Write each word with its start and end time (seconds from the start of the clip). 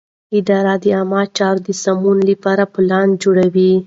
اداره 0.37 0.73
د 0.83 0.85
عامه 0.95 1.21
چارو 1.37 1.59
د 1.67 1.69
سمون 1.83 2.17
لپاره 2.29 2.63
پلان 2.73 3.07
جوړوي. 3.23 3.71